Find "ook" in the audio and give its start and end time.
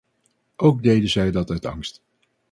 0.55-0.83